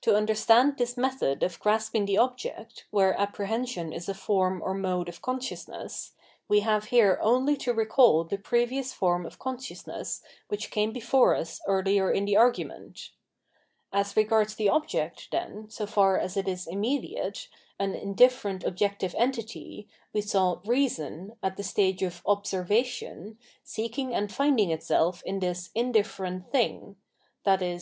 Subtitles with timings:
[0.00, 5.08] To understand this method of grasping the object, where apprehension is a form or mode
[5.08, 6.14] of consciousness,
[6.48, 11.36] we have here only to recall the previous forms of con sciousness which came before
[11.36, 13.10] us earher in the argument.
[13.92, 17.46] As regards the object, then, so far as it is immediate,
[17.78, 24.72] an indifferent objective entity, we saw Reason, at the stage of "Observation," seeking and finding
[24.72, 26.96] itself in 803 Absolute Knowledge ttis indifferent thing—
[27.46, 27.80] ^i.e.